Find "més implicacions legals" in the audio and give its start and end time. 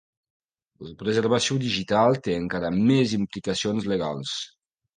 2.81-4.37